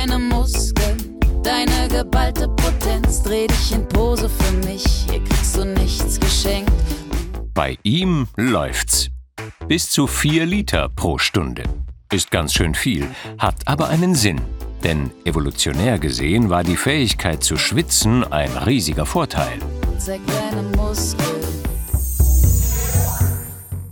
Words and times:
deine 0.00 0.18
Muskeln, 0.18 1.18
deine 1.42 1.88
geballte 1.88 2.48
Potenz. 2.48 3.22
Dreh 3.22 3.46
dich 3.46 3.72
in 3.72 3.86
Pose 3.88 4.28
für 4.28 4.66
mich, 4.66 4.84
hier 5.10 5.22
kriegst 5.24 5.56
du 5.56 5.64
nichts 5.64 6.18
geschenkt. 6.18 6.72
Bei 7.54 7.76
ihm 7.82 8.26
läuft's. 8.36 9.10
Bis 9.68 9.90
zu 9.90 10.06
vier 10.06 10.46
Liter 10.46 10.88
pro 10.88 11.18
Stunde. 11.18 11.64
Ist 12.12 12.30
ganz 12.30 12.54
schön 12.54 12.74
viel, 12.74 13.06
hat 13.38 13.56
aber 13.66 13.88
einen 13.88 14.14
Sinn. 14.14 14.40
Denn 14.82 15.10
evolutionär 15.24 15.98
gesehen 15.98 16.48
war 16.48 16.64
die 16.64 16.76
Fähigkeit 16.76 17.44
zu 17.44 17.56
schwitzen 17.56 18.24
ein 18.24 18.50
riesiger 18.56 19.04
Vorteil. 19.04 19.58
Zeig 19.98 20.20
deine 20.26 20.62
Muskeln. 20.76 21.28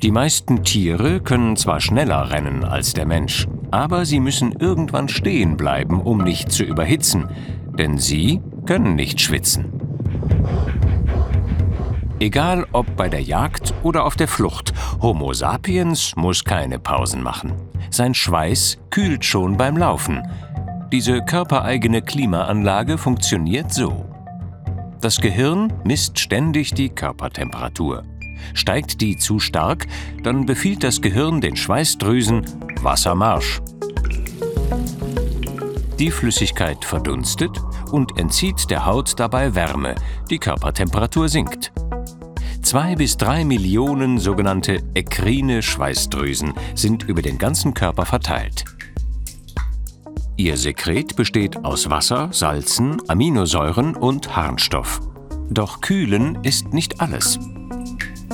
Die 0.03 0.11
meisten 0.11 0.65
Tiere 0.65 1.21
können 1.21 1.57
zwar 1.57 1.81
schneller 1.81 2.31
rennen 2.31 2.65
als 2.65 2.95
der 2.95 3.05
Mensch, 3.05 3.47
aber 3.71 4.05
sie 4.05 4.21
müssen 4.21 4.53
irgendwann 4.53 5.09
stehen 5.09 5.57
bleiben, 5.57 6.01
um 6.01 6.19
nicht 6.19 6.53
zu 6.53 6.65
überhitzen, 6.65 7.29
denn 7.79 7.99
sie 7.99 8.41
können 8.67 8.95
nicht 8.95 9.21
schwitzen. 9.21 9.73
Egal 12.21 12.67
ob 12.73 12.97
bei 12.97 13.09
der 13.09 13.23
Jagd 13.23 13.73
oder 13.85 14.05
auf 14.05 14.17
der 14.17 14.27
Flucht, 14.27 14.73
Homo 15.01 15.33
sapiens 15.33 16.17
muss 16.17 16.43
keine 16.43 16.81
Pausen 16.81 17.23
machen. 17.23 17.53
Sein 17.91 18.13
Schweiß 18.13 18.79
kühlt 18.91 19.25
schon 19.25 19.57
beim 19.57 19.77
Laufen. 19.77 20.23
Diese 20.91 21.23
körpereigene 21.23 22.03
Klimaanlage 22.03 22.99
funktioniert 22.99 23.73
so. 23.73 24.05
Das 25.01 25.21
Gehirn 25.21 25.73
misst 25.85 26.19
ständig 26.19 26.75
die 26.75 26.89
Körpertemperatur. 26.89 28.03
Steigt 28.55 29.01
die 29.01 29.17
zu 29.17 29.41
stark, 29.41 29.87
dann 30.23 30.47
befiehlt 30.47 30.85
das 30.85 31.01
Gehirn 31.01 31.41
den 31.41 31.57
Schweißdrüsen 31.57 32.45
Wassermarsch. 32.83 33.61
Die 35.99 36.11
Flüssigkeit 36.11 36.85
verdunstet 36.85 37.61
und 37.91 38.19
entzieht 38.19 38.71
der 38.71 38.87
Haut 38.87 39.19
dabei 39.19 39.55
Wärme, 39.55 39.95
die 40.31 40.39
Körpertemperatur 40.39 41.29
sinkt. 41.29 41.73
Zwei 42.63 42.95
bis 42.97 43.17
drei 43.17 43.45
Millionen 43.45 44.19
sogenannte 44.19 44.83
ekrine 44.95 45.63
Schweißdrüsen 45.63 46.53
sind 46.75 47.03
über 47.03 47.23
den 47.23 47.39
ganzen 47.39 47.75
Körper 47.75 48.05
verteilt. 48.05 48.65
Ihr 50.37 50.57
Sekret 50.57 51.17
besteht 51.17 51.65
aus 51.65 51.91
Wasser, 51.91 52.29
Salzen, 52.31 52.99
Aminosäuren 53.09 53.97
und 53.97 54.37
Harnstoff. 54.37 55.01
Doch 55.51 55.81
kühlen 55.81 56.39
ist 56.45 56.73
nicht 56.73 57.01
alles. 57.01 57.41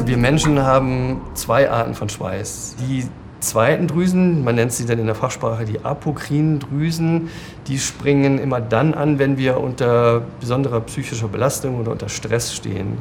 Wir 0.02 0.16
Menschen 0.16 0.60
haben 0.60 1.20
zwei 1.34 1.70
Arten 1.70 1.94
von 1.94 2.08
Schweiß. 2.08 2.76
Die 2.88 3.04
zweiten 3.40 3.86
Drüsen, 3.86 4.42
man 4.44 4.56
nennt 4.56 4.72
sie 4.72 4.86
dann 4.86 4.98
in 4.98 5.06
der 5.06 5.14
Fachsprache 5.14 5.64
die 5.64 5.84
apokrinen 5.84 6.58
Drüsen, 6.58 7.28
die 7.68 7.78
springen 7.78 8.38
immer 8.38 8.60
dann 8.60 8.94
an, 8.94 9.18
wenn 9.18 9.38
wir 9.38 9.60
unter 9.60 10.22
besonderer 10.40 10.80
psychischer 10.80 11.28
Belastung 11.28 11.80
oder 11.80 11.92
unter 11.92 12.08
Stress 12.08 12.54
stehen. 12.54 12.98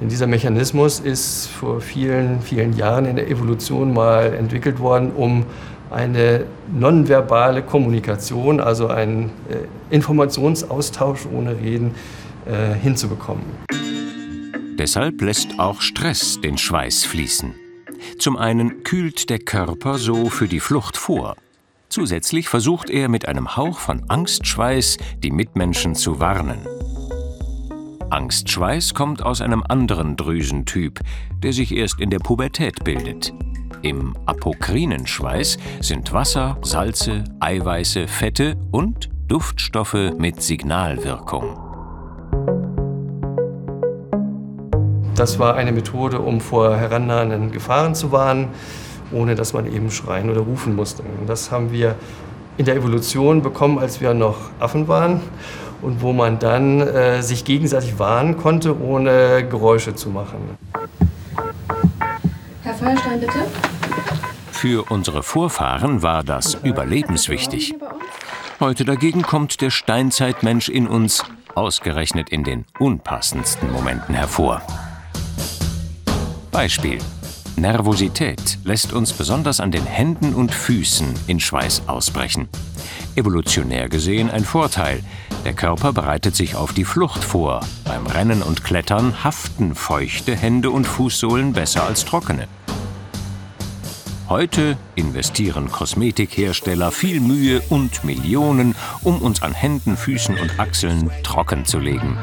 Denn 0.00 0.08
dieser 0.08 0.26
Mechanismus 0.26 1.00
ist 1.00 1.46
vor 1.46 1.80
vielen, 1.80 2.40
vielen 2.40 2.76
Jahren 2.76 3.04
in 3.04 3.16
der 3.16 3.28
Evolution 3.28 3.92
mal 3.92 4.32
entwickelt 4.32 4.80
worden, 4.80 5.12
um 5.12 5.44
eine 5.90 6.46
nonverbale 6.72 7.62
Kommunikation, 7.62 8.58
also 8.58 8.88
einen 8.88 9.30
äh, 9.48 9.94
Informationsaustausch 9.94 11.26
ohne 11.32 11.56
Reden, 11.60 11.94
äh, 12.46 12.74
hinzubekommen. 12.74 13.44
Deshalb 14.78 15.20
lässt 15.20 15.58
auch 15.58 15.80
Stress 15.80 16.40
den 16.40 16.58
Schweiß 16.58 17.04
fließen. 17.04 17.54
Zum 18.18 18.36
einen 18.36 18.82
kühlt 18.84 19.30
der 19.30 19.38
Körper 19.38 19.98
so 19.98 20.28
für 20.28 20.48
die 20.48 20.60
Flucht 20.60 20.96
vor. 20.96 21.36
Zusätzlich 21.88 22.48
versucht 22.48 22.88
er 22.88 23.08
mit 23.08 23.28
einem 23.28 23.56
Hauch 23.56 23.78
von 23.78 24.08
Angstschweiß 24.08 24.96
die 25.22 25.30
Mitmenschen 25.30 25.94
zu 25.94 26.20
warnen. 26.20 26.66
Angstschweiß 28.08 28.94
kommt 28.94 29.22
aus 29.22 29.40
einem 29.40 29.62
anderen 29.62 30.16
Drüsentyp, 30.16 31.00
der 31.42 31.52
sich 31.52 31.74
erst 31.74 32.00
in 32.00 32.10
der 32.10 32.18
Pubertät 32.18 32.82
bildet. 32.84 33.32
Im 33.82 34.16
apokrinen 34.26 35.06
Schweiß 35.06 35.58
sind 35.80 36.12
Wasser, 36.12 36.58
Salze, 36.62 37.24
Eiweiße, 37.40 38.06
Fette 38.08 38.56
und 38.70 39.10
Duftstoffe 39.28 40.12
mit 40.18 40.42
Signalwirkung. 40.42 41.71
Das 45.14 45.38
war 45.38 45.56
eine 45.56 45.72
Methode, 45.72 46.20
um 46.20 46.40
vor 46.40 46.76
herannahenden 46.76 47.52
Gefahren 47.52 47.94
zu 47.94 48.12
warnen, 48.12 48.48
ohne 49.12 49.34
dass 49.34 49.52
man 49.52 49.66
eben 49.72 49.90
schreien 49.90 50.30
oder 50.30 50.40
rufen 50.40 50.74
musste. 50.74 51.02
Und 51.02 51.28
das 51.28 51.50
haben 51.50 51.70
wir 51.70 51.96
in 52.56 52.64
der 52.64 52.76
Evolution 52.76 53.42
bekommen, 53.42 53.78
als 53.78 54.00
wir 54.00 54.14
noch 54.14 54.36
Affen 54.58 54.88
waren 54.88 55.20
und 55.82 56.00
wo 56.00 56.12
man 56.12 56.38
dann 56.38 56.80
äh, 56.80 57.22
sich 57.22 57.44
gegenseitig 57.44 57.98
warnen 57.98 58.36
konnte, 58.36 58.80
ohne 58.80 59.46
Geräusche 59.48 59.94
zu 59.94 60.08
machen. 60.10 60.56
Herr 62.62 62.74
Feuerstein, 62.74 63.20
bitte. 63.20 63.38
Für 64.50 64.90
unsere 64.90 65.22
Vorfahren 65.22 66.02
war 66.02 66.22
das 66.22 66.54
überlebenswichtig. 66.54 67.74
Heute 68.60 68.84
dagegen 68.84 69.22
kommt 69.22 69.60
der 69.60 69.70
Steinzeitmensch 69.70 70.68
in 70.68 70.86
uns 70.86 71.24
ausgerechnet 71.54 72.30
in 72.30 72.44
den 72.44 72.64
unpassendsten 72.78 73.72
Momenten 73.72 74.14
hervor. 74.14 74.62
Beispiel. 76.52 76.98
Nervosität 77.56 78.58
lässt 78.64 78.92
uns 78.92 79.12
besonders 79.12 79.58
an 79.58 79.72
den 79.72 79.84
Händen 79.84 80.34
und 80.34 80.52
Füßen 80.52 81.14
in 81.26 81.40
Schweiß 81.40 81.82
ausbrechen. 81.86 82.48
Evolutionär 83.16 83.88
gesehen 83.88 84.30
ein 84.30 84.44
Vorteil. 84.44 85.02
Der 85.44 85.54
Körper 85.54 85.92
bereitet 85.92 86.36
sich 86.36 86.54
auf 86.54 86.72
die 86.72 86.84
Flucht 86.84 87.24
vor. 87.24 87.60
Beim 87.84 88.06
Rennen 88.06 88.42
und 88.42 88.64
Klettern 88.64 89.24
haften 89.24 89.74
feuchte 89.74 90.36
Hände 90.36 90.70
und 90.70 90.86
Fußsohlen 90.86 91.52
besser 91.52 91.84
als 91.84 92.04
trockene. 92.04 92.48
Heute 94.28 94.78
investieren 94.94 95.70
Kosmetikhersteller 95.70 96.90
viel 96.90 97.20
Mühe 97.20 97.60
und 97.68 98.04
Millionen, 98.04 98.74
um 99.02 99.20
uns 99.20 99.42
an 99.42 99.52
Händen, 99.52 99.96
Füßen 99.96 100.38
und 100.38 100.58
Achseln 100.58 101.10
trocken 101.22 101.66
zu 101.66 101.78
legen. 101.78 102.16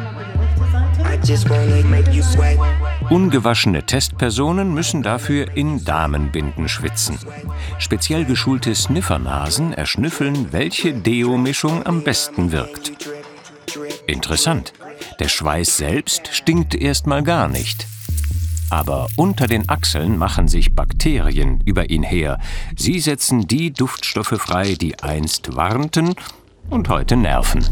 Ungewaschene 3.10 3.84
Testpersonen 3.84 4.72
müssen 4.72 5.02
dafür 5.02 5.58
in 5.58 5.84
Damenbinden 5.84 6.70
schwitzen. 6.70 7.18
Speziell 7.80 8.24
geschulte 8.24 8.76
Sniffernasen 8.76 9.74
erschnüffeln, 9.74 10.54
welche 10.54 10.94
Deo-Mischung 10.94 11.86
am 11.88 12.04
besten 12.04 12.52
wirkt. 12.52 12.92
Interessant. 14.06 14.74
Der 15.20 15.28
Schweiß 15.28 15.78
selbst 15.78 16.30
stinkt 16.32 16.76
erstmal 16.76 17.24
gar 17.24 17.48
nicht. 17.48 17.88
Aber 18.70 19.08
unter 19.16 19.48
den 19.48 19.68
Achseln 19.70 20.18
machen 20.18 20.48
sich 20.48 20.76
Bakterien 20.76 21.62
über 21.66 21.90
ihn 21.90 22.04
her. 22.04 22.38
Sie 22.78 23.00
setzen 23.00 23.48
die 23.48 23.72
Duftstoffe 23.72 24.36
frei, 24.38 24.76
die 24.80 25.00
einst 25.00 25.56
warnten 25.56 26.14
und 26.70 26.90
heute 26.90 27.16
nerven. 27.16 27.66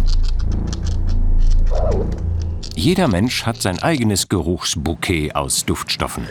Jeder 2.78 3.08
Mensch 3.08 3.48
hat 3.48 3.60
sein 3.60 3.82
eigenes 3.82 4.30
Geruchsbouquet 4.30 5.34
aus 5.34 5.66
Duftstoffen. 5.66 6.28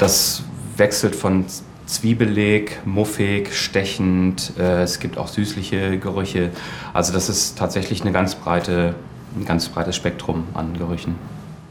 Das 0.00 0.42
wechselt 0.78 1.14
von 1.14 1.44
zwiebelig, 1.84 2.80
muffig, 2.86 3.54
stechend. 3.54 4.54
Äh, 4.58 4.82
es 4.82 4.98
gibt 4.98 5.18
auch 5.18 5.28
süßliche 5.28 5.98
Gerüche. 5.98 6.50
Also 6.94 7.12
das 7.12 7.28
ist 7.28 7.58
tatsächlich 7.58 8.00
eine 8.00 8.12
ganz 8.12 8.36
breite, 8.36 8.94
ein 9.38 9.44
ganz 9.44 9.68
breites 9.68 9.96
Spektrum 9.96 10.44
an 10.54 10.78
Gerüchen. 10.78 11.16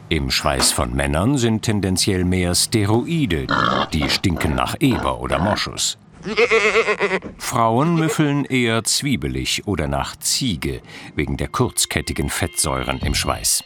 Im 0.08 0.30
Schweiß 0.30 0.70
von 0.70 0.94
Männern 0.94 1.36
sind 1.36 1.62
tendenziell 1.62 2.24
mehr 2.24 2.54
Steroide, 2.54 3.48
die 3.92 4.08
stinken 4.08 4.54
nach 4.54 4.76
Eber 4.78 5.20
oder 5.20 5.40
Moschus. 5.40 5.98
Frauen 7.38 7.94
müffeln 7.94 8.44
eher 8.44 8.84
zwiebelig 8.84 9.66
oder 9.66 9.86
nach 9.86 10.16
Ziege 10.16 10.82
wegen 11.14 11.36
der 11.36 11.48
kurzkettigen 11.48 12.30
Fettsäuren 12.30 12.98
im 12.98 13.14
Schweiß. 13.14 13.62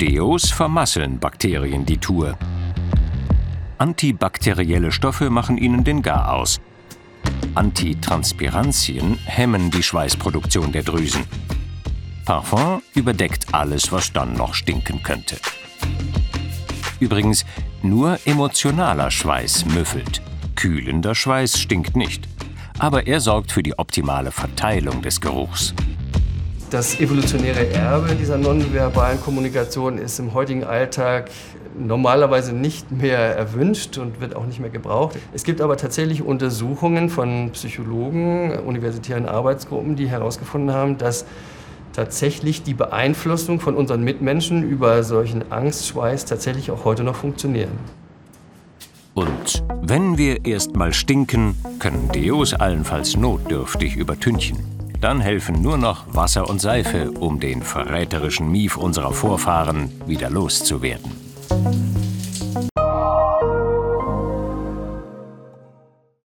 Deos 0.00 0.50
vermasseln 0.50 1.18
Bakterien 1.18 1.86
die 1.86 1.98
Tour. 1.98 2.36
Antibakterielle 3.78 4.92
Stoffe 4.92 5.30
machen 5.30 5.58
ihnen 5.58 5.84
den 5.84 6.02
Gar 6.02 6.32
aus. 6.32 6.60
Antitranspirantien 7.54 9.18
hemmen 9.24 9.70
die 9.70 9.82
Schweißproduktion 9.82 10.72
der 10.72 10.82
Drüsen. 10.82 11.24
Parfum 12.24 12.82
überdeckt 12.94 13.52
alles, 13.52 13.92
was 13.92 14.12
dann 14.12 14.34
noch 14.34 14.54
stinken 14.54 15.02
könnte. 15.02 15.36
Übrigens, 17.00 17.44
nur 17.82 18.18
emotionaler 18.24 19.10
Schweiß 19.10 19.66
müffelt. 19.66 20.22
Kühlender 20.62 21.16
Schweiß 21.16 21.58
stinkt 21.58 21.96
nicht. 21.96 22.28
Aber 22.78 23.08
er 23.08 23.18
sorgt 23.18 23.50
für 23.50 23.64
die 23.64 23.76
optimale 23.80 24.30
Verteilung 24.30 25.02
des 25.02 25.20
Geruchs. 25.20 25.74
Das 26.70 27.00
evolutionäre 27.00 27.68
Erbe 27.72 28.14
dieser 28.14 28.38
nonverbalen 28.38 29.20
Kommunikation 29.20 29.98
ist 29.98 30.20
im 30.20 30.34
heutigen 30.34 30.62
Alltag 30.62 31.32
normalerweise 31.76 32.52
nicht 32.52 32.92
mehr 32.92 33.18
erwünscht 33.18 33.98
und 33.98 34.20
wird 34.20 34.36
auch 34.36 34.46
nicht 34.46 34.60
mehr 34.60 34.70
gebraucht. 34.70 35.18
Es 35.34 35.42
gibt 35.42 35.60
aber 35.60 35.76
tatsächlich 35.76 36.22
Untersuchungen 36.22 37.10
von 37.10 37.50
Psychologen, 37.54 38.56
universitären 38.60 39.26
Arbeitsgruppen, 39.26 39.96
die 39.96 40.08
herausgefunden 40.08 40.72
haben, 40.72 40.96
dass 40.96 41.26
tatsächlich 41.92 42.62
die 42.62 42.74
Beeinflussung 42.74 43.58
von 43.58 43.74
unseren 43.74 44.04
Mitmenschen 44.04 44.62
über 44.62 45.02
solchen 45.02 45.50
Angstschweiß 45.50 46.24
tatsächlich 46.24 46.70
auch 46.70 46.84
heute 46.84 47.02
noch 47.02 47.16
funktionieren. 47.16 47.72
Und 49.14 49.64
wenn 49.84 50.16
wir 50.16 50.44
erstmal 50.46 50.92
stinken, 50.92 51.56
können 51.80 52.08
Deos 52.14 52.54
allenfalls 52.54 53.16
notdürftig 53.16 53.96
übertünchen. 53.96 54.58
Dann 55.00 55.20
helfen 55.20 55.60
nur 55.60 55.76
noch 55.76 56.04
Wasser 56.14 56.48
und 56.48 56.60
Seife, 56.60 57.10
um 57.10 57.40
den 57.40 57.62
verräterischen 57.62 58.50
Mief 58.50 58.76
unserer 58.76 59.12
Vorfahren 59.12 59.90
wieder 60.06 60.30
loszuwerden. 60.30 61.10